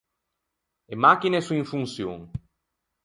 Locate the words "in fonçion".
1.61-2.17